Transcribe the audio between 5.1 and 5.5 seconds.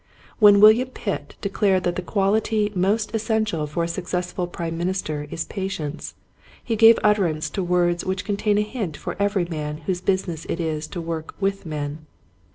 is